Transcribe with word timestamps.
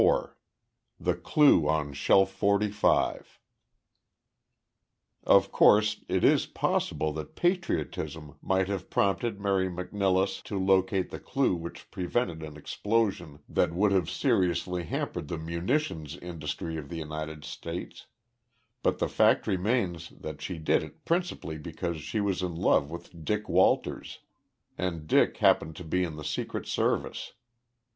IV 0.03 0.31
THE 0.99 1.13
CLUE 1.13 1.69
ON 1.69 1.93
SHELF 1.93 2.31
45 2.31 3.39
"Of 5.25 5.51
course, 5.51 6.03
it 6.09 6.23
is 6.23 6.47
possible 6.47 7.13
that 7.13 7.35
patriotism 7.35 8.33
might 8.41 8.67
have 8.67 8.89
prompted 8.89 9.39
Mary 9.39 9.69
McNilless 9.69 10.41
to 10.45 10.57
locate 10.57 11.11
the 11.11 11.19
clue 11.19 11.53
which 11.55 11.91
prevented 11.91 12.41
an 12.41 12.57
explosion 12.57 13.43
that 13.47 13.75
would 13.75 13.91
have 13.91 14.09
seriously 14.09 14.85
hampered 14.85 15.27
the 15.27 15.37
munitions 15.37 16.17
industry 16.17 16.77
of 16.77 16.89
the 16.89 16.97
United 16.97 17.45
States 17.45 18.07
but 18.81 18.97
the 18.97 19.07
fact 19.07 19.45
remains 19.45 20.09
that 20.09 20.41
she 20.41 20.57
did 20.57 20.81
it 20.81 21.05
principally 21.05 21.59
because 21.59 22.01
she 22.01 22.19
was 22.19 22.41
in 22.41 22.55
love 22.55 22.89
with 22.89 23.23
Dick 23.23 23.47
Walters, 23.47 24.17
and 24.79 25.05
Dick 25.05 25.37
happened 25.37 25.75
to 25.75 25.83
be 25.83 26.03
in 26.03 26.15
the 26.15 26.23
Secret 26.23 26.65
Service. 26.65 27.33